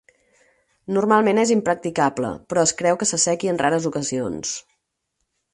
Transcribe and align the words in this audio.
Normalment 0.97 1.41
és 1.41 1.51
impracticable, 1.57 2.33
però 2.53 2.65
es 2.71 2.75
creu 2.81 2.99
que 3.03 3.11
s'assequi 3.13 3.53
en 3.55 3.63
rares 3.65 3.89
ocasions. 3.91 4.59